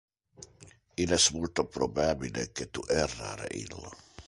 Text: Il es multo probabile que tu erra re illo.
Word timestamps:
Il 1.03 1.13
es 1.17 1.27
multo 1.35 1.67
probabile 1.77 2.47
que 2.61 2.69
tu 2.79 2.87
erra 3.05 3.31
re 3.45 3.53
illo. 3.63 3.87